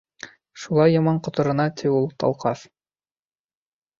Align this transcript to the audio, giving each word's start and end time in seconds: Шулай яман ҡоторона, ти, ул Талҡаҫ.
Шулай 0.61 0.89
яман 0.93 1.19
ҡоторона, 1.27 1.67
ти, 1.81 1.91
ул 1.99 2.09
Талҡаҫ. 2.23 2.63